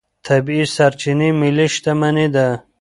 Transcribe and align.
طبیعي 0.27 0.65
سرچینې 0.75 1.29
ملي 1.39 1.67
شتمني 1.75 2.27
ده. 2.35 2.47